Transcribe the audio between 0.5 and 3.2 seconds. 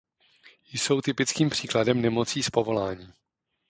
Jsou typickým příkladem nemocí z povolání.